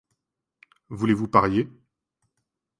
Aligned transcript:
-Voulez-vous 0.89 1.27
parier! 1.27 1.69